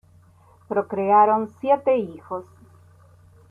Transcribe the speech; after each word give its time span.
Procrearon 0.67 1.47
siete 1.59 1.93
hijos. 1.95 2.43